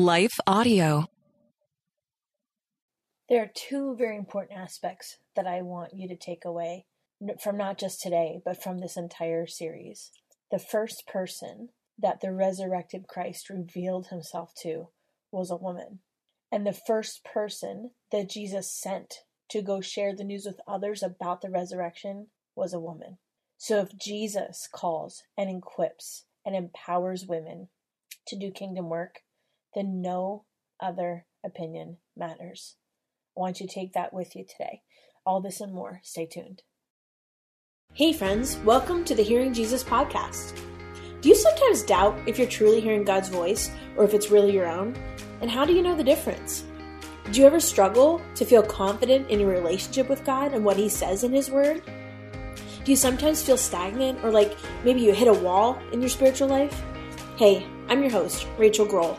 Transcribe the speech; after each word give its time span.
Life 0.00 0.40
Audio. 0.46 1.04
There 3.28 3.42
are 3.42 3.50
two 3.54 3.94
very 3.98 4.16
important 4.16 4.58
aspects 4.58 5.18
that 5.36 5.46
I 5.46 5.60
want 5.60 5.92
you 5.94 6.08
to 6.08 6.16
take 6.16 6.46
away 6.46 6.86
from 7.38 7.58
not 7.58 7.78
just 7.78 8.00
today, 8.00 8.40
but 8.42 8.62
from 8.62 8.78
this 8.78 8.96
entire 8.96 9.46
series. 9.46 10.10
The 10.50 10.58
first 10.58 11.06
person 11.06 11.68
that 11.98 12.22
the 12.22 12.32
resurrected 12.32 13.08
Christ 13.08 13.50
revealed 13.50 14.06
himself 14.06 14.54
to 14.62 14.88
was 15.30 15.50
a 15.50 15.56
woman. 15.56 15.98
And 16.50 16.66
the 16.66 16.72
first 16.72 17.22
person 17.22 17.90
that 18.10 18.30
Jesus 18.30 18.72
sent 18.72 19.16
to 19.50 19.60
go 19.60 19.82
share 19.82 20.16
the 20.16 20.24
news 20.24 20.46
with 20.46 20.62
others 20.66 21.02
about 21.02 21.42
the 21.42 21.50
resurrection 21.50 22.28
was 22.56 22.72
a 22.72 22.80
woman. 22.80 23.18
So 23.58 23.80
if 23.80 23.98
Jesus 23.98 24.66
calls 24.72 25.24
and 25.36 25.50
equips 25.50 26.24
and 26.46 26.56
empowers 26.56 27.26
women 27.26 27.68
to 28.28 28.38
do 28.38 28.50
kingdom 28.50 28.88
work, 28.88 29.20
then 29.74 30.02
no 30.02 30.44
other 30.80 31.26
opinion 31.44 31.98
matters. 32.16 32.76
I 33.36 33.40
want 33.40 33.60
you 33.60 33.66
to 33.66 33.72
take 33.72 33.92
that 33.92 34.12
with 34.12 34.34
you 34.34 34.44
today. 34.44 34.82
All 35.24 35.40
this 35.40 35.60
and 35.60 35.72
more. 35.72 36.00
Stay 36.02 36.26
tuned. 36.26 36.62
Hey, 37.92 38.12
friends, 38.12 38.56
welcome 38.58 39.04
to 39.04 39.14
the 39.14 39.22
Hearing 39.22 39.52
Jesus 39.52 39.84
podcast. 39.84 40.60
Do 41.20 41.28
you 41.28 41.34
sometimes 41.34 41.82
doubt 41.82 42.18
if 42.26 42.38
you're 42.38 42.48
truly 42.48 42.80
hearing 42.80 43.04
God's 43.04 43.28
voice 43.28 43.70
or 43.96 44.04
if 44.04 44.14
it's 44.14 44.30
really 44.30 44.52
your 44.52 44.66
own? 44.66 44.96
And 45.40 45.50
how 45.50 45.64
do 45.64 45.72
you 45.72 45.82
know 45.82 45.94
the 45.94 46.04
difference? 46.04 46.64
Do 47.30 47.40
you 47.40 47.46
ever 47.46 47.60
struggle 47.60 48.20
to 48.34 48.44
feel 48.44 48.62
confident 48.62 49.28
in 49.28 49.38
your 49.38 49.50
relationship 49.50 50.08
with 50.08 50.24
God 50.24 50.52
and 50.52 50.64
what 50.64 50.76
He 50.76 50.88
says 50.88 51.22
in 51.22 51.32
His 51.32 51.50
Word? 51.50 51.82
Do 52.84 52.90
you 52.90 52.96
sometimes 52.96 53.42
feel 53.42 53.56
stagnant 53.56 54.24
or 54.24 54.32
like 54.32 54.56
maybe 54.84 55.00
you 55.00 55.12
hit 55.12 55.28
a 55.28 55.32
wall 55.32 55.78
in 55.92 56.00
your 56.00 56.10
spiritual 56.10 56.48
life? 56.48 56.82
Hey, 57.36 57.66
I'm 57.88 58.02
your 58.02 58.10
host, 58.10 58.46
Rachael 58.58 58.86
Groll, 58.86 59.18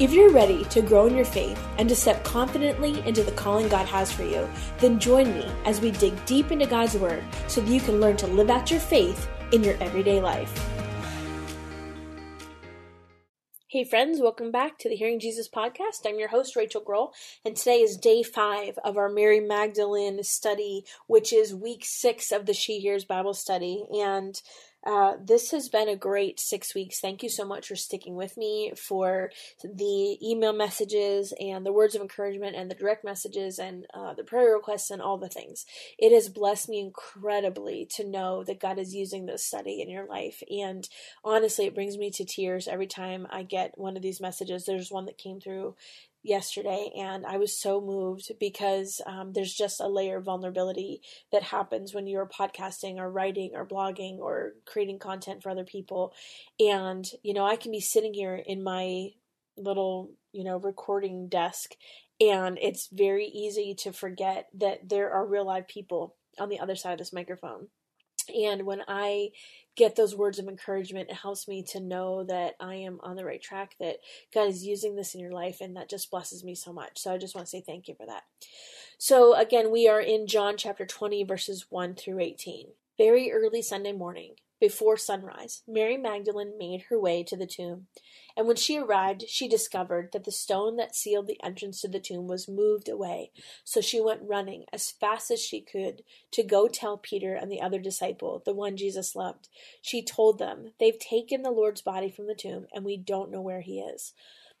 If 0.00 0.12
you're 0.12 0.32
ready 0.32 0.64
to 0.70 0.82
grow 0.82 1.06
in 1.06 1.14
your 1.14 1.24
faith 1.24 1.64
and 1.78 1.88
to 1.88 1.94
step 1.94 2.24
confidently 2.24 3.00
into 3.06 3.22
the 3.22 3.30
calling 3.30 3.68
God 3.68 3.86
has 3.86 4.10
for 4.10 4.24
you, 4.24 4.50
then 4.78 4.98
join 4.98 5.32
me 5.32 5.48
as 5.64 5.80
we 5.80 5.92
dig 5.92 6.26
deep 6.26 6.50
into 6.50 6.66
God's 6.66 6.96
Word 6.96 7.22
so 7.46 7.60
that 7.60 7.70
you 7.70 7.80
can 7.80 8.00
learn 8.00 8.16
to 8.16 8.26
live 8.26 8.50
out 8.50 8.72
your 8.72 8.80
faith 8.80 9.28
in 9.52 9.62
your 9.62 9.80
everyday 9.80 10.20
life. 10.20 10.52
Hey, 13.68 13.84
friends, 13.84 14.20
welcome 14.20 14.50
back 14.50 14.78
to 14.78 14.88
the 14.88 14.96
Hearing 14.96 15.20
Jesus 15.20 15.48
podcast. 15.48 16.06
I'm 16.06 16.18
your 16.18 16.28
host, 16.28 16.56
Rachael 16.56 16.80
Groll, 16.80 17.12
and 17.44 17.56
today 17.56 17.80
is 17.80 17.96
day 17.96 18.24
five 18.24 18.76
of 18.84 18.96
our 18.96 19.08
Mary 19.08 19.40
Magdalene 19.40 20.24
study, 20.24 20.84
which 21.06 21.32
is 21.32 21.54
week 21.54 21.82
six 21.84 22.32
of 22.32 22.46
the 22.46 22.54
She 22.54 22.80
Hears 22.80 23.04
Bible 23.04 23.34
study. 23.34 23.84
And 23.92 24.40
uh, 24.86 25.14
this 25.22 25.50
has 25.50 25.68
been 25.68 25.88
a 25.88 25.96
great 25.96 26.38
six 26.38 26.74
weeks. 26.74 27.00
Thank 27.00 27.22
you 27.22 27.30
so 27.30 27.44
much 27.44 27.68
for 27.68 27.76
sticking 27.76 28.16
with 28.16 28.36
me 28.36 28.72
for 28.76 29.30
the 29.62 30.18
email 30.22 30.52
messages 30.52 31.32
and 31.40 31.64
the 31.64 31.72
words 31.72 31.94
of 31.94 32.02
encouragement 32.02 32.54
and 32.54 32.70
the 32.70 32.74
direct 32.74 33.04
messages 33.04 33.58
and 33.58 33.86
uh, 33.94 34.12
the 34.14 34.24
prayer 34.24 34.54
requests 34.54 34.90
and 34.90 35.00
all 35.00 35.16
the 35.16 35.28
things. 35.28 35.64
It 35.98 36.12
has 36.12 36.28
blessed 36.28 36.68
me 36.68 36.80
incredibly 36.80 37.88
to 37.96 38.08
know 38.08 38.44
that 38.44 38.60
God 38.60 38.78
is 38.78 38.94
using 38.94 39.26
this 39.26 39.46
study 39.46 39.80
in 39.80 39.88
your 39.88 40.06
life. 40.06 40.42
And 40.50 40.86
honestly, 41.24 41.66
it 41.66 41.74
brings 41.74 41.96
me 41.96 42.10
to 42.10 42.24
tears 42.24 42.68
every 42.68 42.86
time 42.86 43.26
I 43.30 43.42
get 43.42 43.78
one 43.78 43.96
of 43.96 44.02
these 44.02 44.20
messages. 44.20 44.64
There's 44.64 44.90
one 44.90 45.06
that 45.06 45.18
came 45.18 45.40
through 45.40 45.76
yesterday 46.24 46.90
and 46.96 47.26
I 47.26 47.36
was 47.36 47.60
so 47.60 47.80
moved 47.80 48.32
because 48.40 49.00
um, 49.06 49.32
there's 49.34 49.52
just 49.52 49.80
a 49.80 49.88
layer 49.88 50.16
of 50.16 50.24
vulnerability 50.24 51.02
that 51.30 51.42
happens 51.42 51.94
when 51.94 52.06
you're 52.06 52.26
podcasting 52.26 52.96
or 52.96 53.10
writing 53.10 53.52
or 53.54 53.66
blogging 53.66 54.18
or 54.18 54.54
creating 54.64 54.98
content 54.98 55.42
for 55.42 55.50
other 55.50 55.64
people. 55.64 56.14
And, 56.58 57.04
you 57.22 57.34
know, 57.34 57.44
I 57.44 57.56
can 57.56 57.70
be 57.70 57.80
sitting 57.80 58.14
here 58.14 58.34
in 58.34 58.64
my 58.64 59.10
little, 59.56 60.12
you 60.32 60.44
know, 60.44 60.56
recording 60.56 61.28
desk 61.28 61.72
and 62.20 62.58
it's 62.60 62.88
very 62.90 63.26
easy 63.26 63.74
to 63.80 63.92
forget 63.92 64.48
that 64.54 64.88
there 64.88 65.12
are 65.12 65.26
real 65.26 65.46
live 65.46 65.68
people 65.68 66.16
on 66.38 66.48
the 66.48 66.60
other 66.60 66.76
side 66.76 66.92
of 66.92 66.98
this 66.98 67.12
microphone. 67.12 67.68
And 68.30 68.66
when 68.66 68.82
I 68.88 69.30
get 69.76 69.96
those 69.96 70.14
words 70.14 70.38
of 70.38 70.48
encouragement. 70.48 71.10
It 71.10 71.16
helps 71.16 71.48
me 71.48 71.62
to 71.64 71.80
know 71.80 72.24
that 72.24 72.54
I 72.60 72.76
am 72.76 73.00
on 73.02 73.16
the 73.16 73.24
right 73.24 73.42
track, 73.42 73.74
that 73.80 73.96
God 74.32 74.48
is 74.48 74.64
using 74.64 74.94
this 74.96 75.14
in 75.14 75.20
your 75.20 75.32
life, 75.32 75.60
and 75.60 75.76
that 75.76 75.88
just 75.88 76.10
blesses 76.10 76.44
me 76.44 76.54
so 76.54 76.72
much. 76.72 76.98
So 76.98 77.12
I 77.12 77.18
just 77.18 77.34
want 77.34 77.46
to 77.46 77.50
say 77.50 77.60
thank 77.60 77.88
you 77.88 77.94
for 77.94 78.06
that. 78.06 78.22
So 78.98 79.34
again, 79.34 79.72
we 79.72 79.88
are 79.88 80.00
in 80.00 80.26
John 80.26 80.56
chapter 80.56 80.86
20, 80.86 81.24
verses 81.24 81.66
1 81.70 81.94
through 81.94 82.20
18. 82.20 82.68
Very 82.96 83.32
early 83.32 83.62
Sunday 83.62 83.92
morning, 83.92 84.34
before 84.64 84.96
sunrise, 84.96 85.62
Mary 85.68 85.98
Magdalene 85.98 86.56
made 86.58 86.84
her 86.88 86.98
way 86.98 87.22
to 87.22 87.36
the 87.36 87.46
tomb. 87.46 87.86
And 88.34 88.46
when 88.46 88.56
she 88.56 88.78
arrived, 88.78 89.24
she 89.28 89.46
discovered 89.46 90.08
that 90.12 90.24
the 90.24 90.32
stone 90.32 90.76
that 90.76 90.96
sealed 90.96 91.26
the 91.26 91.38
entrance 91.44 91.82
to 91.82 91.88
the 91.88 92.00
tomb 92.00 92.28
was 92.28 92.48
moved 92.48 92.88
away. 92.88 93.30
So 93.62 93.82
she 93.82 94.00
went 94.00 94.22
running 94.22 94.64
as 94.72 94.90
fast 94.90 95.30
as 95.30 95.42
she 95.42 95.60
could 95.60 96.02
to 96.30 96.42
go 96.42 96.66
tell 96.66 96.96
Peter 96.96 97.34
and 97.34 97.52
the 97.52 97.60
other 97.60 97.78
disciple, 97.78 98.40
the 98.42 98.54
one 98.54 98.78
Jesus 98.78 99.14
loved. 99.14 99.50
She 99.82 100.02
told 100.02 100.38
them, 100.38 100.72
They've 100.80 100.98
taken 100.98 101.42
the 101.42 101.50
Lord's 101.50 101.82
body 101.82 102.10
from 102.10 102.26
the 102.26 102.34
tomb, 102.34 102.64
and 102.72 102.86
we 102.86 102.96
don't 102.96 103.30
know 103.30 103.42
where 103.42 103.60
he 103.60 103.80
is. 103.80 104.14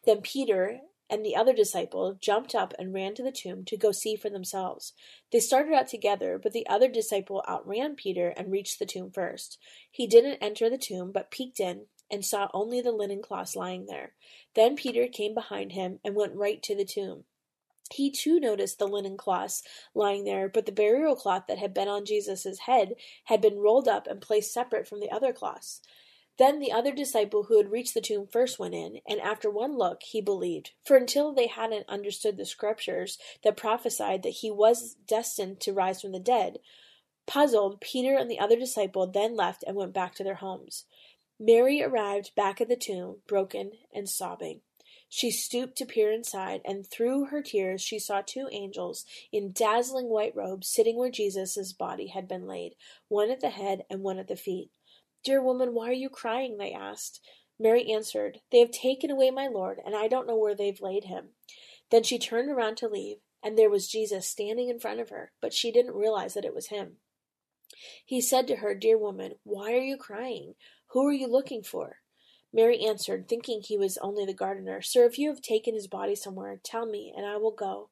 Then 0.04 0.20
Peter 0.20 0.80
and 1.10 1.24
the 1.24 1.36
other 1.36 1.52
disciple 1.52 2.16
jumped 2.20 2.54
up 2.54 2.72
and 2.78 2.94
ran 2.94 3.14
to 3.14 3.22
the 3.22 3.32
tomb 3.32 3.64
to 3.66 3.76
go 3.76 3.92
see 3.92 4.16
for 4.16 4.30
themselves. 4.30 4.92
They 5.32 5.40
started 5.40 5.74
out 5.74 5.88
together, 5.88 6.38
but 6.42 6.52
the 6.52 6.66
other 6.66 6.88
disciple 6.88 7.44
outran 7.48 7.94
Peter 7.96 8.28
and 8.36 8.50
reached 8.50 8.78
the 8.78 8.86
tomb 8.86 9.10
first. 9.10 9.58
He 9.90 10.06
didn't 10.06 10.38
enter 10.42 10.70
the 10.70 10.78
tomb, 10.78 11.12
but 11.12 11.30
peeked 11.30 11.60
in 11.60 11.86
and 12.10 12.24
saw 12.24 12.48
only 12.54 12.80
the 12.80 12.92
linen 12.92 13.22
cloths 13.22 13.56
lying 13.56 13.86
there. 13.86 14.12
Then 14.54 14.76
Peter 14.76 15.06
came 15.06 15.34
behind 15.34 15.72
him 15.72 16.00
and 16.04 16.14
went 16.14 16.34
right 16.34 16.62
to 16.62 16.76
the 16.76 16.84
tomb. 16.84 17.24
He 17.92 18.10
too 18.10 18.40
noticed 18.40 18.78
the 18.78 18.88
linen 18.88 19.16
cloths 19.16 19.62
lying 19.94 20.24
there, 20.24 20.48
but 20.48 20.64
the 20.64 20.72
burial 20.72 21.16
cloth 21.16 21.44
that 21.48 21.58
had 21.58 21.74
been 21.74 21.88
on 21.88 22.06
Jesus' 22.06 22.60
head 22.60 22.94
had 23.24 23.40
been 23.40 23.58
rolled 23.58 23.88
up 23.88 24.06
and 24.06 24.20
placed 24.20 24.52
separate 24.52 24.88
from 24.88 25.00
the 25.00 25.10
other 25.10 25.32
cloths. 25.32 25.82
Then 26.36 26.58
the 26.58 26.72
other 26.72 26.92
disciple 26.92 27.44
who 27.44 27.58
had 27.58 27.70
reached 27.70 27.94
the 27.94 28.00
tomb 28.00 28.26
first 28.26 28.58
went 28.58 28.74
in, 28.74 29.00
and 29.06 29.20
after 29.20 29.48
one 29.48 29.78
look 29.78 30.02
he 30.02 30.20
believed. 30.20 30.72
For 30.84 30.96
until 30.96 31.32
they 31.32 31.46
hadn't 31.46 31.88
understood 31.88 32.36
the 32.36 32.46
scriptures 32.46 33.18
that 33.44 33.56
prophesied 33.56 34.22
that 34.24 34.30
he 34.30 34.50
was 34.50 34.96
destined 35.06 35.60
to 35.60 35.72
rise 35.72 36.00
from 36.00 36.12
the 36.12 36.18
dead, 36.18 36.58
puzzled, 37.26 37.80
Peter 37.80 38.16
and 38.16 38.30
the 38.30 38.40
other 38.40 38.56
disciple 38.56 39.06
then 39.06 39.36
left 39.36 39.62
and 39.66 39.76
went 39.76 39.92
back 39.92 40.14
to 40.16 40.24
their 40.24 40.34
homes. 40.34 40.86
Mary 41.38 41.82
arrived 41.82 42.34
back 42.34 42.60
at 42.60 42.68
the 42.68 42.76
tomb, 42.76 43.18
broken 43.26 43.72
and 43.92 44.08
sobbing. 44.08 44.60
She 45.08 45.30
stooped 45.30 45.76
to 45.76 45.86
peer 45.86 46.10
inside, 46.10 46.60
and 46.64 46.84
through 46.84 47.26
her 47.26 47.42
tears 47.42 47.80
she 47.80 48.00
saw 48.00 48.20
two 48.20 48.48
angels 48.50 49.04
in 49.30 49.52
dazzling 49.52 50.08
white 50.08 50.34
robes 50.34 50.68
sitting 50.68 50.96
where 50.96 51.10
Jesus' 51.10 51.72
body 51.72 52.08
had 52.08 52.26
been 52.26 52.48
laid, 52.48 52.74
one 53.06 53.30
at 53.30 53.40
the 53.40 53.50
head 53.50 53.84
and 53.88 54.02
one 54.02 54.18
at 54.18 54.26
the 54.26 54.34
feet. 54.34 54.70
Dear 55.24 55.42
woman, 55.42 55.74
why 55.74 55.88
are 55.88 55.92
you 55.92 56.10
crying? 56.10 56.58
they 56.58 56.72
asked. 56.72 57.20
Mary 57.58 57.90
answered, 57.90 58.40
They 58.52 58.58
have 58.58 58.70
taken 58.70 59.10
away 59.10 59.30
my 59.30 59.46
Lord, 59.46 59.80
and 59.84 59.96
I 59.96 60.06
don't 60.06 60.26
know 60.26 60.36
where 60.36 60.54
they've 60.54 60.80
laid 60.80 61.04
him. 61.04 61.30
Then 61.90 62.02
she 62.02 62.18
turned 62.18 62.50
around 62.50 62.76
to 62.78 62.88
leave, 62.88 63.18
and 63.42 63.56
there 63.56 63.70
was 63.70 63.88
Jesus 63.88 64.26
standing 64.26 64.68
in 64.68 64.78
front 64.78 65.00
of 65.00 65.08
her, 65.08 65.32
but 65.40 65.54
she 65.54 65.72
didn't 65.72 65.94
realize 65.94 66.34
that 66.34 66.44
it 66.44 66.54
was 66.54 66.68
him. 66.68 66.96
He 68.04 68.20
said 68.20 68.46
to 68.48 68.56
her, 68.56 68.74
Dear 68.74 68.98
woman, 68.98 69.34
why 69.44 69.72
are 69.72 69.82
you 69.82 69.96
crying? 69.96 70.54
Who 70.88 71.06
are 71.06 71.12
you 71.12 71.26
looking 71.26 71.62
for? 71.62 72.00
Mary 72.52 72.84
answered, 72.84 73.28
thinking 73.28 73.62
he 73.62 73.76
was 73.76 73.98
only 73.98 74.24
the 74.24 74.34
gardener, 74.34 74.80
Sir, 74.80 75.04
if 75.04 75.18
you 75.18 75.28
have 75.28 75.40
taken 75.40 75.74
his 75.74 75.88
body 75.88 76.14
somewhere, 76.14 76.60
tell 76.62 76.86
me, 76.86 77.12
and 77.16 77.26
I 77.26 77.36
will 77.36 77.50
go. 77.50 77.90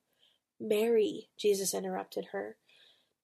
Mary, 0.60 1.30
Jesus 1.36 1.74
interrupted 1.74 2.26
her. 2.32 2.56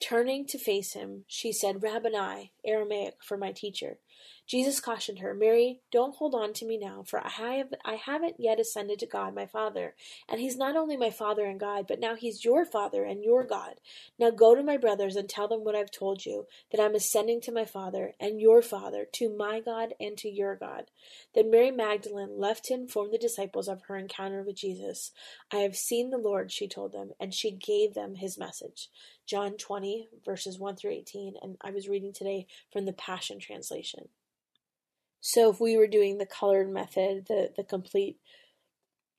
Turning 0.01 0.47
to 0.47 0.59
face 0.59 0.93
him, 0.93 1.25
she 1.27 1.53
said, 1.53 1.83
Rabboni, 1.83 2.53
Aramaic 2.65 3.15
for 3.23 3.37
my 3.37 3.53
teacher. 3.53 3.99
Jesus 4.47 4.81
cautioned 4.81 5.19
her, 5.19 5.35
Mary, 5.35 5.81
don't 5.93 6.17
hold 6.17 6.35
on 6.35 6.55
to 6.55 6.65
me 6.65 6.79
now, 6.79 7.03
for 7.07 7.21
I 7.25 7.57
have 7.57 7.75
I 7.85 7.95
haven't 7.95 8.37
yet 8.39 8.59
ascended 8.59 8.99
to 9.01 9.07
God 9.07 9.35
my 9.35 9.45
Father, 9.45 9.95
and 10.27 10.41
he's 10.41 10.57
not 10.57 10.75
only 10.75 10.97
my 10.97 11.11
Father 11.11 11.45
and 11.45 11.61
God, 11.61 11.87
but 11.87 12.01
now 12.01 12.15
he's 12.15 12.45
your 12.45 12.65
Father 12.65 13.05
and 13.05 13.23
your 13.23 13.45
God. 13.45 13.75
Now 14.19 14.31
go 14.31 14.55
to 14.55 14.63
my 14.63 14.79
brothers 14.79 15.17
and 15.17 15.29
tell 15.29 15.49
them 15.49 15.65
what 15.65 15.75
I've 15.75 15.91
told 15.91 16.25
you, 16.25 16.47
that 16.73 16.81
I'm 16.81 16.95
ascending 16.95 17.43
to 17.43 17.53
my 17.53 17.67
Father 17.67 18.15
and 18.19 18.41
your 18.41 18.63
Father, 18.63 19.07
to 19.13 19.29
my 19.29 19.61
God 19.61 19.93
and 20.01 20.17
to 20.19 20.31
your 20.31 20.57
God. 20.57 20.85
Then 21.35 21.51
Mary 21.51 21.71
Magdalene 21.71 22.39
left 22.39 22.65
to 22.65 22.75
inform 22.75 23.11
the 23.11 23.19
disciples 23.19 23.69
of 23.69 23.83
her 23.83 23.97
encounter 23.97 24.43
with 24.43 24.57
Jesus. 24.57 25.13
I 25.53 25.57
have 25.59 25.77
seen 25.77 26.11
the 26.11 26.19
Lord, 26.19 26.51
she 26.51 26.67
told 26.67 26.93
them, 26.93 27.11
and 27.21 27.35
she 27.35 27.51
gave 27.51 27.95
them 27.95 28.15
his 28.15 28.39
message. 28.39 28.89
John 29.27 29.59
20, 29.59 30.09
verses 30.25 30.59
1 30.59 30.77
through 30.77 30.93
18, 30.93 31.35
and 31.43 31.59
I 31.61 31.71
was 31.71 31.87
reading 31.87 32.15
today 32.15 32.47
from 32.73 32.87
the 32.87 32.95
Passion 32.95 33.39
Translation. 33.39 34.08
So 35.21 35.51
if 35.51 35.61
we 35.61 35.77
were 35.77 35.87
doing 35.87 36.19
the 36.19 36.27
colored 36.27 36.71
method, 36.71 37.27
the, 37.27 37.51
the 37.57 37.65
complete 37.65 38.19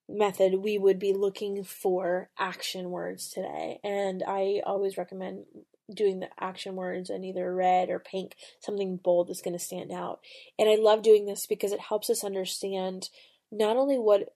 method, 0.08 0.56
we 0.56 0.78
would 0.78 1.00
be 1.00 1.14
looking 1.14 1.64
for 1.64 2.30
action 2.38 2.90
words 2.90 3.30
today. 3.30 3.80
And 3.84 4.24
I 4.28 4.62
always 4.66 4.98
recommend 4.98 5.46
doing 5.94 6.20
the 6.20 6.30
action 6.40 6.76
words 6.76 7.10
in 7.10 7.24
either 7.24 7.54
red 7.54 7.90
or 7.90 8.00
pink, 8.00 8.36
something 8.60 8.98
bold 8.98 9.28
that's 9.28 9.42
going 9.42 9.58
to 9.58 9.64
stand 9.64 9.92
out. 9.92 10.20
And 10.58 10.70
I 10.70 10.76
love 10.76 11.02
doing 11.02 11.26
this 11.26 11.46
because 11.46 11.72
it 11.72 11.80
helps 11.80 12.10
us 12.10 12.24
understand 12.24 13.10
not 13.52 13.78
only 13.78 13.98
what 13.98 14.36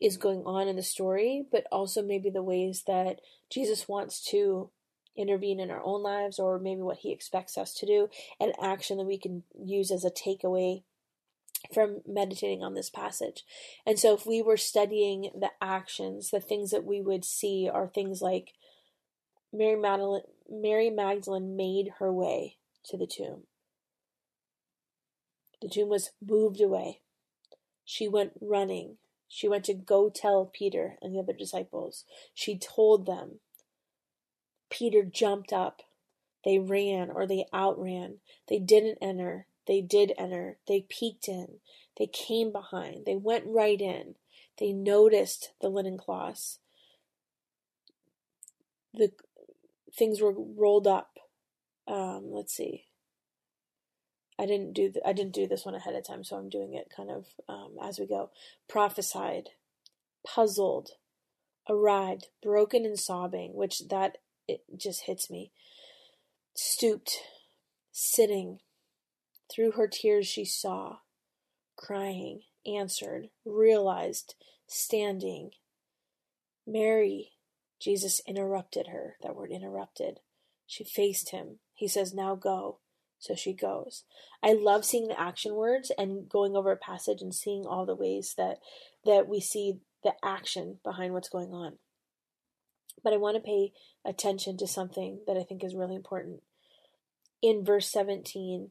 is 0.00 0.16
going 0.16 0.42
on 0.44 0.66
in 0.66 0.76
the 0.76 0.82
story, 0.82 1.44
but 1.50 1.64
also 1.70 2.02
maybe 2.02 2.28
the 2.30 2.42
ways 2.42 2.82
that 2.86 3.20
Jesus 3.50 3.88
wants 3.88 4.24
to 4.30 4.70
intervene 5.16 5.60
in 5.60 5.70
our 5.70 5.82
own 5.84 6.02
lives 6.02 6.38
or 6.38 6.58
maybe 6.58 6.80
what 6.80 6.98
he 6.98 7.12
expects 7.12 7.58
us 7.58 7.74
to 7.74 7.86
do 7.86 8.08
an 8.40 8.52
action 8.62 8.96
that 8.96 9.04
we 9.04 9.18
can 9.18 9.42
use 9.62 9.90
as 9.90 10.04
a 10.04 10.10
takeaway 10.10 10.82
from 11.72 12.00
meditating 12.06 12.62
on 12.62 12.74
this 12.74 12.90
passage. 12.90 13.44
And 13.86 13.98
so, 13.98 14.14
if 14.14 14.26
we 14.26 14.42
were 14.42 14.56
studying 14.56 15.30
the 15.38 15.50
actions, 15.60 16.30
the 16.30 16.40
things 16.40 16.70
that 16.70 16.84
we 16.84 17.00
would 17.00 17.24
see 17.24 17.70
are 17.72 17.86
things 17.86 18.20
like 18.20 18.54
Mary 19.52 19.76
Magdalene, 19.76 20.22
Mary 20.50 20.90
Magdalene 20.90 21.56
made 21.56 21.94
her 21.98 22.12
way 22.12 22.56
to 22.86 22.96
the 22.96 23.06
tomb. 23.06 23.44
The 25.60 25.68
tomb 25.68 25.88
was 25.88 26.10
moved 26.24 26.60
away. 26.60 27.00
She 27.84 28.08
went 28.08 28.32
running. 28.40 28.96
She 29.28 29.48
went 29.48 29.64
to 29.64 29.74
go 29.74 30.10
tell 30.10 30.50
Peter 30.52 30.96
and 31.00 31.14
the 31.14 31.20
other 31.20 31.32
disciples. 31.32 32.04
She 32.34 32.58
told 32.58 33.06
them 33.06 33.40
Peter 34.72 35.04
jumped 35.04 35.52
up. 35.52 35.82
They 36.44 36.58
ran 36.58 37.10
or 37.10 37.26
they 37.26 37.44
outran. 37.54 38.16
They 38.48 38.58
didn't 38.58 38.98
enter. 39.00 39.46
They 39.68 39.80
did 39.80 40.12
enter. 40.18 40.56
They 40.66 40.86
peeked 40.88 41.28
in. 41.28 41.58
They 41.98 42.06
came 42.06 42.50
behind. 42.50 43.04
They 43.04 43.14
went 43.14 43.44
right 43.46 43.80
in. 43.80 44.16
They 44.58 44.72
noticed 44.72 45.52
the 45.60 45.68
linen 45.68 45.98
cloths. 45.98 46.58
The 48.94 49.12
things 49.96 50.20
were 50.20 50.34
rolled 50.34 50.86
up. 50.86 51.18
Um, 51.86 52.30
let's 52.30 52.54
see. 52.54 52.86
I 54.38 54.46
didn't 54.46 54.72
do 54.72 54.90
th- 54.90 55.04
I 55.04 55.12
didn't 55.12 55.34
do 55.34 55.46
this 55.46 55.64
one 55.64 55.74
ahead 55.74 55.94
of 55.94 56.06
time, 56.06 56.24
so 56.24 56.36
I'm 56.36 56.48
doing 56.48 56.74
it 56.74 56.92
kind 56.94 57.10
of 57.10 57.26
um, 57.48 57.76
as 57.82 57.98
we 57.98 58.06
go. 58.06 58.30
Prophesied, 58.68 59.50
puzzled, 60.26 60.90
arrived, 61.68 62.28
broken 62.42 62.84
and 62.84 62.98
sobbing, 62.98 63.54
which 63.54 63.88
that 63.88 64.18
it 64.48 64.62
just 64.76 65.04
hits 65.06 65.30
me. 65.30 65.52
Stooped, 66.54 67.18
sitting. 67.90 68.60
Through 69.52 69.72
her 69.72 69.86
tears, 69.86 70.26
she 70.26 70.44
saw, 70.44 70.98
crying, 71.76 72.42
answered, 72.66 73.28
realized, 73.44 74.34
standing. 74.66 75.50
Mary, 76.66 77.32
Jesus 77.80 78.20
interrupted 78.26 78.88
her. 78.88 79.16
That 79.22 79.36
word 79.36 79.50
interrupted. 79.50 80.20
She 80.66 80.84
faced 80.84 81.30
him. 81.30 81.58
He 81.74 81.88
says, 81.88 82.14
Now 82.14 82.34
go. 82.34 82.78
So 83.18 83.34
she 83.36 83.52
goes. 83.52 84.04
I 84.42 84.52
love 84.52 84.84
seeing 84.84 85.06
the 85.06 85.20
action 85.20 85.54
words 85.54 85.92
and 85.96 86.28
going 86.28 86.56
over 86.56 86.72
a 86.72 86.76
passage 86.76 87.22
and 87.22 87.34
seeing 87.34 87.64
all 87.64 87.86
the 87.86 87.94
ways 87.94 88.34
that 88.36 88.58
that 89.04 89.28
we 89.28 89.40
see 89.40 89.78
the 90.02 90.14
action 90.24 90.78
behind 90.82 91.12
what's 91.12 91.28
going 91.28 91.52
on. 91.52 91.78
But 93.02 93.12
I 93.12 93.16
want 93.16 93.36
to 93.36 93.42
pay 93.42 93.72
attention 94.04 94.56
to 94.58 94.66
something 94.66 95.20
that 95.26 95.36
I 95.36 95.42
think 95.42 95.64
is 95.64 95.74
really 95.74 95.96
important. 95.96 96.42
In 97.40 97.64
verse 97.64 97.88
17, 97.88 98.70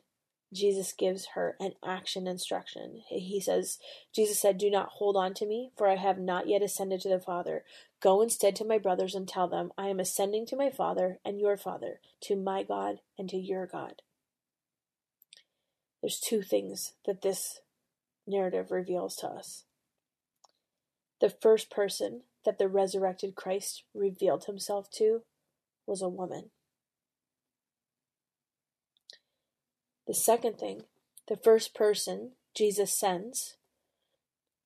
Jesus 0.53 0.91
gives 0.91 1.29
her 1.35 1.55
an 1.59 1.73
action 1.83 2.27
instruction. 2.27 3.01
He 3.07 3.39
says, 3.39 3.79
Jesus 4.13 4.39
said, 4.39 4.57
Do 4.57 4.69
not 4.69 4.89
hold 4.89 5.15
on 5.15 5.33
to 5.35 5.45
me, 5.45 5.71
for 5.77 5.87
I 5.87 5.95
have 5.95 6.17
not 6.17 6.47
yet 6.47 6.61
ascended 6.61 7.01
to 7.01 7.09
the 7.09 7.19
Father. 7.19 7.63
Go 8.01 8.21
instead 8.21 8.55
to 8.57 8.65
my 8.65 8.77
brothers 8.77 9.15
and 9.15 9.27
tell 9.27 9.47
them, 9.47 9.71
I 9.77 9.87
am 9.87 9.99
ascending 9.99 10.45
to 10.47 10.57
my 10.57 10.69
Father 10.69 11.19
and 11.23 11.39
your 11.39 11.55
Father, 11.55 11.99
to 12.23 12.35
my 12.35 12.63
God 12.63 12.97
and 13.17 13.29
to 13.29 13.37
your 13.37 13.65
God. 13.65 14.01
There's 16.01 16.19
two 16.19 16.41
things 16.41 16.93
that 17.05 17.21
this 17.21 17.59
narrative 18.27 18.71
reveals 18.71 19.15
to 19.17 19.27
us. 19.27 19.63
The 21.21 21.29
first 21.29 21.69
person 21.69 22.23
that 22.45 22.57
the 22.57 22.67
resurrected 22.67 23.35
Christ 23.35 23.83
revealed 23.93 24.45
himself 24.45 24.89
to 24.97 25.21
was 25.85 26.01
a 26.01 26.09
woman. 26.09 26.51
The 30.07 30.13
second 30.13 30.57
thing, 30.57 30.83
the 31.27 31.37
first 31.37 31.73
person 31.73 32.31
Jesus 32.55 32.97
sends 32.97 33.55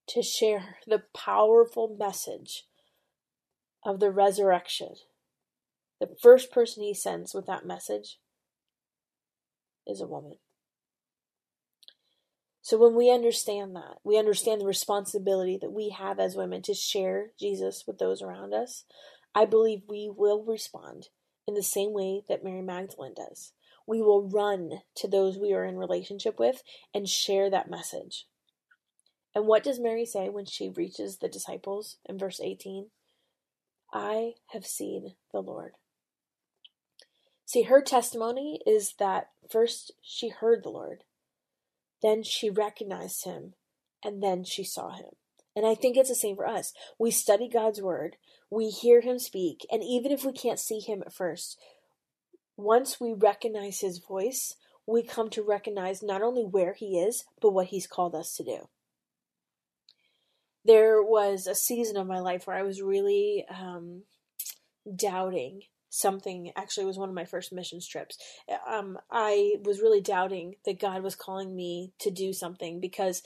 to 0.08 0.22
share 0.22 0.78
the 0.88 1.04
powerful 1.16 1.96
message 2.00 2.66
of 3.84 4.00
the 4.00 4.12
resurrection, 4.12 4.96
the 6.00 6.16
first 6.22 6.52
person 6.52 6.84
he 6.84 6.94
sends 6.94 7.34
with 7.34 7.46
that 7.46 7.66
message 7.66 8.20
is 9.86 10.02
a 10.02 10.08
woman. 10.08 10.38
So 12.66 12.80
when 12.80 12.96
we 12.96 13.12
understand 13.12 13.76
that, 13.76 13.98
we 14.04 14.18
understand 14.18 14.60
the 14.60 14.66
responsibility 14.66 15.56
that 15.62 15.72
we 15.72 15.90
have 15.90 16.20
as 16.20 16.36
women 16.36 16.64
to 16.64 16.74
share 16.74 17.28
Jesus 17.40 17.84
with 17.86 18.00
those 18.00 18.24
around 18.24 18.56
us, 18.56 18.86
I 19.36 19.46
believe 19.46 19.84
we 19.88 20.12
will 20.12 20.44
respond 20.44 21.10
in 21.48 21.54
the 21.54 21.62
same 21.62 21.94
way 21.94 22.24
that 22.28 22.44
Mary 22.44 22.64
Magdalene 22.64 23.14
does. 23.16 23.54
We 23.86 24.02
will 24.02 24.28
run 24.28 24.80
to 24.96 25.08
those 25.08 25.38
we 25.38 25.54
are 25.54 25.64
in 25.64 25.78
relationship 25.78 26.40
with 26.40 26.64
and 26.92 27.08
share 27.08 27.52
that 27.52 27.70
message. 27.70 28.26
And 29.36 29.46
what 29.46 29.64
does 29.64 29.80
Mary 29.80 30.08
say 30.08 30.30
when 30.30 30.48
she 30.48 30.68
reaches 30.68 31.20
the 31.20 31.30
disciples 31.30 31.98
in 32.10 32.18
verse 32.18 32.40
18? 32.44 32.88
I 33.94 34.32
have 34.54 34.66
seen 34.66 35.14
the 35.32 35.42
Lord. 35.42 35.74
See, 37.46 37.62
her 37.62 37.84
testimony 37.84 38.60
is 38.66 38.96
that 38.98 39.30
first 39.52 39.92
she 40.02 40.30
heard 40.30 40.64
the 40.64 40.70
Lord. 40.70 41.04
Then 42.02 42.24
she 42.24 42.50
recognized 42.50 43.26
him, 43.26 43.54
and 44.04 44.22
then 44.22 44.44
she 44.44 44.64
saw 44.64 44.92
him. 44.92 45.12
And 45.56 45.66
I 45.66 45.76
think 45.76 45.96
it's 45.96 46.10
the 46.10 46.16
same 46.16 46.36
for 46.36 46.48
us. 46.48 46.74
We 47.00 47.12
study 47.12 47.48
God's 47.48 47.82
word, 47.82 48.18
we 48.50 48.70
hear 48.70 49.02
him 49.02 49.20
speak, 49.20 49.66
and 49.72 49.84
even 49.84 50.12
if 50.12 50.26
we 50.26 50.34
can't 50.34 50.60
see 50.60 50.80
him 50.80 51.02
at 51.06 51.14
first, 51.14 51.60
once 52.58 53.00
we 53.00 53.14
recognize 53.14 53.80
his 53.80 54.00
voice, 54.00 54.56
we 54.88 55.02
come 55.02 55.30
to 55.32 55.42
recognize 55.42 56.04
not 56.04 56.22
only 56.22 56.44
where 56.44 56.74
he 56.74 57.00
is, 57.00 57.26
but 57.42 57.52
what 57.52 57.68
he's 57.68 57.88
called 57.88 58.16
us 58.16 58.36
to 58.36 58.44
do. 58.44 58.70
There 60.64 61.02
was 61.02 61.48
a 61.48 61.56
season 61.56 61.98
of 61.98 62.08
my 62.08 62.20
life 62.20 62.48
where 62.48 62.56
I 62.56 62.64
was 62.64 62.82
really 62.82 63.46
um, 63.50 64.04
doubting 64.96 65.62
something 65.96 66.52
actually 66.56 66.86
was 66.86 66.98
one 66.98 67.10
of 67.10 67.16
my 67.16 67.26
first 67.26 67.54
missions 67.54 67.88
trips. 67.88 68.18
Um, 68.68 68.98
i 69.12 69.56
was 69.64 69.82
really 69.82 70.02
doubting 70.02 70.56
that 70.66 70.80
god 70.80 71.04
was 71.04 71.16
calling 71.16 71.56
me 71.56 71.94
to 72.00 72.12
do 72.12 72.34
something 72.34 72.80
because 72.80 73.22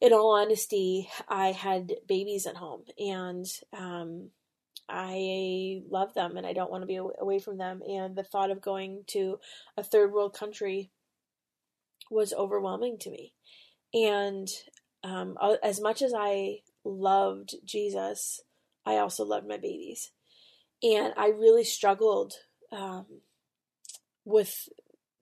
in 0.00 0.12
all 0.12 0.32
honesty 0.36 1.08
i 1.28 1.52
had 1.52 1.94
babies 2.06 2.46
at 2.46 2.56
home 2.56 2.84
and 2.98 3.46
um, 3.76 4.30
i 4.88 5.80
love 5.90 6.14
them 6.14 6.36
and 6.36 6.46
i 6.46 6.52
don't 6.52 6.70
want 6.70 6.82
to 6.82 6.86
be 6.86 6.96
away 6.96 7.38
from 7.38 7.58
them. 7.58 7.82
And 7.88 8.14
the 8.14 8.22
thought 8.22 8.50
of 8.50 8.60
going 8.60 9.04
to 9.08 9.38
a 9.76 9.82
third 9.82 10.12
world 10.12 10.34
country 10.34 10.90
was 12.10 12.32
overwhelming 12.32 12.98
to 13.00 13.10
me. 13.10 13.32
And 13.92 14.48
um, 15.02 15.36
as 15.62 15.80
much 15.80 16.02
as 16.02 16.12
i 16.16 16.58
loved 16.84 17.54
jesus 17.64 18.40
i 18.84 18.96
also 18.96 19.24
loved 19.24 19.48
my 19.48 19.56
babies 19.56 20.12
and 20.82 21.12
I 21.16 21.28
really 21.28 21.64
struggled 21.64 22.34
um, 22.72 23.06
with 24.24 24.68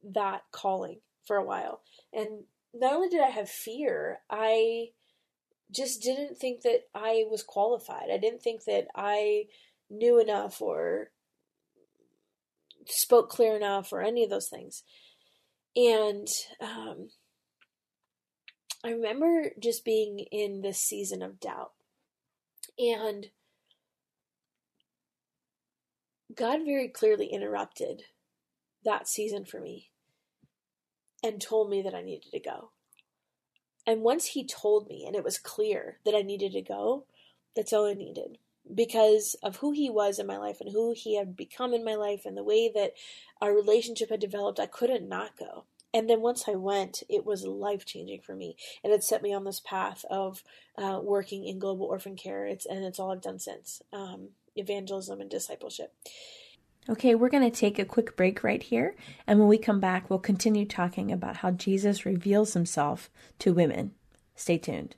that 0.03 0.43
calling 0.53 1.01
for 1.27 1.37
a 1.37 1.45
while. 1.45 1.81
And 2.13 2.45
not 2.75 2.95
only 2.95 3.09
did 3.09 3.21
I 3.21 3.31
have 3.31 3.49
fear, 3.49 4.21
I 4.31 4.89
just 5.71 6.03
didn't 6.03 6.37
think 6.37 6.63
that 6.63 6.83
I 6.95 7.25
was 7.31 7.43
qualified. 7.43 8.11
I 8.13 8.19
didn't 8.19 8.43
think 8.43 8.65
that 8.65 8.87
I 8.95 9.45
knew 9.91 10.21
enough 10.21 10.61
or 10.61 11.11
spoke 12.87 13.31
clear 13.31 13.57
enough 13.57 13.93
or 13.93 14.03
any 14.03 14.25
of 14.25 14.31
those 14.31 14.49
things. 14.49 14.83
And 15.77 16.29
um, 16.61 17.09
I 18.85 18.91
remember 18.91 19.51
just 19.61 19.85
being 19.85 20.21
in 20.31 20.61
this 20.61 20.79
season 20.79 21.23
of 21.23 21.41
doubt. 21.41 21.73
And 22.79 23.29
God 26.37 26.61
very 26.65 26.89
clearly 26.89 27.27
interrupted 27.27 28.03
that 28.85 29.09
season 29.09 29.45
for 29.45 29.61
me 29.61 29.91
and 31.23 31.41
told 31.41 31.71
me 31.71 31.83
that 31.83 31.95
I 31.95 32.03
needed 32.03 32.31
to 32.33 32.41
go. 32.41 32.71
And 33.87 34.03
once 34.03 34.27
he 34.27 34.47
told 34.47 34.89
me, 34.89 35.05
and 35.07 35.15
it 35.15 35.25
was 35.25 35.39
clear 35.39 35.99
that 36.05 36.15
I 36.15 36.23
needed 36.23 36.53
to 36.53 36.63
go, 36.63 37.05
that's 37.55 37.73
all 37.73 37.87
I 37.87 37.95
needed. 37.95 38.39
Because 38.75 39.37
of 39.43 39.57
who 39.57 39.73
he 39.73 39.91
was 39.91 40.19
in 40.19 40.27
my 40.27 40.39
life 40.39 40.57
and 40.61 40.73
who 40.73 40.95
he 40.97 41.17
had 41.17 41.37
become 41.37 41.75
in 41.75 41.85
my 41.85 41.95
life 41.95 42.23
and 42.25 42.37
the 42.37 42.45
way 42.45 42.71
that 42.75 42.93
our 43.43 43.55
relationship 43.55 44.09
had 44.11 44.21
developed, 44.21 44.59
I 44.59 44.67
couldn't 44.67 45.09
not 45.09 45.37
go. 45.37 45.65
And 45.93 46.11
then 46.11 46.23
once 46.23 46.45
I 46.49 46.57
went, 46.57 47.05
it 47.09 47.25
was 47.25 47.47
life 47.47 47.85
changing 47.85 48.23
for 48.23 48.35
me, 48.35 48.57
and 48.83 48.93
it 48.93 49.05
set 49.05 49.23
me 49.23 49.33
on 49.33 49.45
this 49.45 49.61
path 49.61 50.05
of 50.11 50.43
uh, 50.77 50.99
working 51.01 51.47
in 51.47 51.61
global 51.61 51.87
orphan 51.87 52.17
care. 52.17 52.47
It's 52.47 52.67
and 52.67 52.85
it's 52.85 52.99
all 52.99 53.13
I've 53.13 53.23
done 53.23 53.39
since 53.39 53.81
um, 53.93 54.31
evangelism 54.57 55.21
and 55.21 55.31
discipleship. 55.31 55.95
Okay, 56.89 57.15
we're 57.15 57.31
going 57.31 57.51
to 57.51 57.57
take 57.57 57.79
a 57.79 57.85
quick 57.85 58.15
break 58.15 58.45
right 58.45 58.63
here. 58.63 58.95
And 59.27 59.39
when 59.39 59.49
we 59.49 59.57
come 59.57 59.81
back, 59.81 60.11
we'll 60.11 60.19
continue 60.19 60.67
talking 60.67 61.11
about 61.11 61.39
how 61.39 61.51
Jesus 61.51 62.05
reveals 62.05 62.53
himself 62.53 63.11
to 63.39 63.55
women. 63.55 63.93
Stay 64.35 64.59
tuned. 64.59 64.97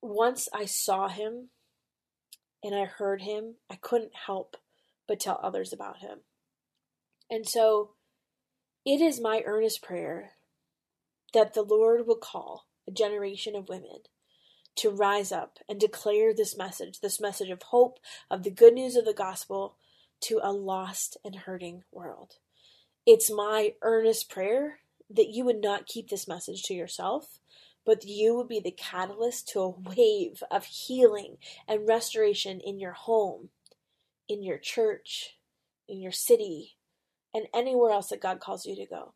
Once 0.00 0.48
I 0.54 0.64
saw 0.64 1.08
him 1.08 1.48
and 2.62 2.74
I 2.74 2.84
heard 2.84 3.22
him, 3.22 3.56
I 3.68 3.76
couldn't 3.76 4.12
help 4.26 4.56
but 5.08 5.18
tell 5.18 5.40
others 5.42 5.72
about 5.72 5.98
him. 5.98 6.20
And 7.28 7.48
so 7.48 7.90
it 8.86 9.00
is 9.00 9.20
my 9.20 9.42
earnest 9.44 9.82
prayer 9.82 10.32
that 11.34 11.54
the 11.54 11.62
Lord 11.62 12.06
will 12.06 12.16
call 12.16 12.66
a 12.88 12.92
generation 12.92 13.56
of 13.56 13.68
women 13.68 14.02
to 14.80 14.88
rise 14.88 15.30
up 15.30 15.58
and 15.68 15.78
declare 15.78 16.32
this 16.32 16.56
message, 16.56 17.00
this 17.00 17.20
message 17.20 17.50
of 17.50 17.62
hope, 17.64 17.98
of 18.30 18.44
the 18.44 18.50
good 18.50 18.72
news 18.72 18.96
of 18.96 19.04
the 19.04 19.12
gospel 19.12 19.76
to 20.22 20.40
a 20.42 20.52
lost 20.52 21.18
and 21.22 21.36
hurting 21.36 21.82
world. 21.92 22.36
It's 23.04 23.30
my 23.30 23.74
earnest 23.82 24.30
prayer 24.30 24.78
that 25.10 25.28
you 25.28 25.44
would 25.44 25.60
not 25.60 25.86
keep 25.86 26.08
this 26.08 26.26
message 26.26 26.62
to 26.62 26.74
yourself, 26.74 27.40
but 27.84 28.06
you 28.06 28.34
would 28.34 28.48
be 28.48 28.60
the 28.60 28.70
catalyst 28.70 29.48
to 29.48 29.60
a 29.60 29.68
wave 29.68 30.42
of 30.50 30.64
healing 30.64 31.36
and 31.68 31.86
restoration 31.86 32.58
in 32.60 32.78
your 32.78 32.92
home, 32.92 33.50
in 34.30 34.42
your 34.42 34.58
church, 34.58 35.36
in 35.88 36.00
your 36.00 36.12
city, 36.12 36.76
and 37.34 37.48
anywhere 37.52 37.90
else 37.90 38.08
that 38.08 38.22
God 38.22 38.40
calls 38.40 38.64
you 38.64 38.76
to 38.76 38.86
go. 38.86 39.12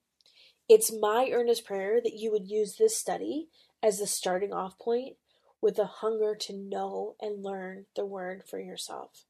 It's 0.68 0.92
my 0.92 1.30
earnest 1.32 1.64
prayer 1.64 2.02
that 2.02 2.18
you 2.18 2.30
would 2.32 2.50
use 2.50 2.76
this 2.76 2.96
study 2.96 3.48
as 3.82 3.98
the 3.98 4.06
starting 4.06 4.52
off 4.52 4.78
point 4.78 5.16
with 5.64 5.78
a 5.78 5.86
hunger 5.86 6.36
to 6.38 6.52
know 6.52 7.16
and 7.22 7.42
learn 7.42 7.86
the 7.96 8.04
word 8.04 8.42
for 8.46 8.60
yourself. 8.60 9.24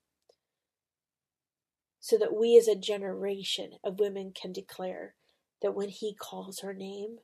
So 2.01 2.19
that 2.19 2.35
we 2.35 2.59
as 2.59 2.67
a 2.67 2.75
generation 2.75 3.75
of 3.85 4.01
women 4.01 4.33
can 4.35 4.53
declare 4.53 5.15
that 5.63 5.77
when 5.77 5.91
He 5.91 6.13
calls 6.13 6.59
her 6.59 6.75
name, 6.75 7.19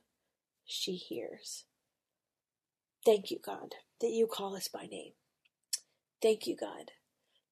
she 0.63 0.93
hears. 0.93 1.65
Thank 3.05 3.29
you, 3.31 3.37
God, 3.45 3.75
that 3.99 4.11
you 4.11 4.27
call 4.27 4.55
us 4.55 4.69
by 4.69 4.85
name. 4.89 5.11
Thank 6.21 6.47
you, 6.47 6.55
God, 6.55 6.91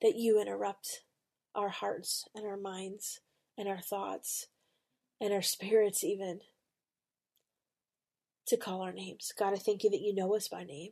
that 0.01 0.15
you 0.15 0.39
interrupt 0.39 1.01
our 1.53 1.69
hearts 1.69 2.23
and 2.33 2.47
our 2.47 2.55
minds 2.55 3.19
and 3.57 3.67
our 3.67 3.81
thoughts 3.81 4.47
and 5.19 5.33
our 5.33 5.41
spirits, 5.41 6.05
even 6.05 6.39
to 8.47 8.55
call 8.55 8.81
our 8.81 8.93
names. 8.93 9.33
God, 9.37 9.51
I 9.51 9.57
thank 9.57 9.83
you 9.83 9.89
that 9.89 9.99
you 9.99 10.15
know 10.15 10.33
us 10.37 10.47
by 10.47 10.63
name 10.63 10.91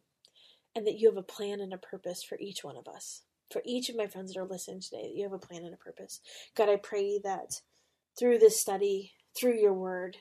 and 0.77 0.86
that 0.86 1.00
you 1.00 1.10
have 1.10 1.17
a 1.17 1.24
plan 1.24 1.60
and 1.60 1.74
a 1.74 1.77
purpose 1.77 2.22
for 2.22 2.38
each 2.39 2.63
one 2.63 2.77
of 2.77 2.88
us. 2.88 3.24
For 3.51 3.63
each 3.65 3.89
of 3.89 3.96
my 3.96 4.05
friends 4.05 4.34
that 4.34 4.39
are 4.39 4.46
listening 4.46 4.79
today, 4.79 5.07
that 5.07 5.15
you 5.15 5.24
have 5.24 5.34
a 5.34 5.39
plan 5.39 5.63
and 5.63 5.74
a 5.74 5.77
purpose. 5.77 6.22
God, 6.55 6.69
I 6.69 6.75
pray 6.75 7.19
that 7.24 7.62
through 8.19 8.38
this 8.38 8.62
study, 8.62 9.13
through 9.36 9.60
your 9.60 9.74
word, 9.74 10.17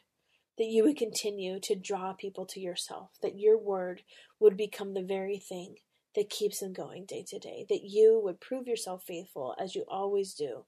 that 0.56 0.64
you 0.64 0.82
would 0.84 0.96
continue 0.96 1.60
to 1.64 1.74
draw 1.74 2.14
people 2.14 2.46
to 2.46 2.60
yourself, 2.60 3.10
that 3.20 3.38
your 3.38 3.58
word 3.58 4.00
would 4.40 4.56
become 4.56 4.94
the 4.94 5.02
very 5.02 5.38
thing 5.38 5.74
that 6.14 6.30
keeps 6.30 6.60
them 6.60 6.72
going 6.72 7.04
day 7.04 7.22
to 7.28 7.38
day, 7.38 7.66
that 7.68 7.82
you 7.82 8.18
would 8.24 8.40
prove 8.40 8.66
yourself 8.66 9.02
faithful 9.06 9.54
as 9.60 9.74
you 9.74 9.84
always 9.88 10.32
do, 10.32 10.64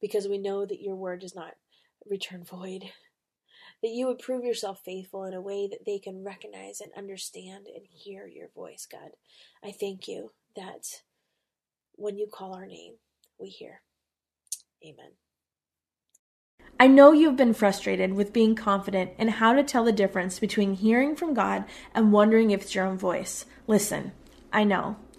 because 0.00 0.26
we 0.26 0.38
know 0.38 0.66
that 0.66 0.82
your 0.82 0.96
word 0.96 1.20
does 1.20 1.36
not 1.36 1.52
return 2.10 2.42
void, 2.50 2.82
that 3.82 3.90
you 3.90 4.06
would 4.06 4.18
prove 4.18 4.44
yourself 4.44 4.80
faithful 4.84 5.24
in 5.24 5.34
a 5.34 5.40
way 5.40 5.68
that 5.68 5.84
they 5.86 5.98
can 5.98 6.24
recognize 6.24 6.80
and 6.80 6.92
understand 6.96 7.66
and 7.66 7.86
hear 7.90 8.26
your 8.26 8.48
voice, 8.54 8.86
God. 8.90 9.10
I 9.64 9.72
thank 9.72 10.08
you 10.08 10.32
that 10.56 11.02
when 11.94 12.16
you 12.16 12.26
call 12.32 12.54
our 12.54 12.66
name, 12.66 12.94
we 13.38 13.48
hear. 13.48 13.82
Amen. 14.84 15.12
I 16.80 16.86
know 16.86 17.12
you've 17.12 17.36
been 17.36 17.54
frustrated 17.54 18.14
with 18.14 18.32
being 18.32 18.54
confident 18.54 19.10
in 19.18 19.28
how 19.28 19.52
to 19.52 19.64
tell 19.64 19.84
the 19.84 19.92
difference 19.92 20.38
between 20.38 20.74
hearing 20.74 21.16
from 21.16 21.34
God 21.34 21.64
and 21.92 22.12
wondering 22.12 22.52
if 22.52 22.62
it's 22.62 22.74
your 22.74 22.86
own 22.86 22.96
voice. 22.96 23.46
Listen, 23.66 24.12
I 24.52 24.62
know. 24.62 24.96